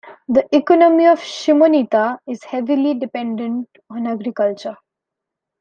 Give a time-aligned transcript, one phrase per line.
[0.27, 4.77] The economy of Shimonita is heavily dependent on agriculture.